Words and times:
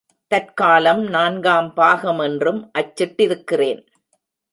தற்காலம் 0.31 1.01
நான்காம் 1.09 1.69
பாகமென்றும் 1.75 2.61
அச்சிட்டிருக்கிறேன். 2.79 3.83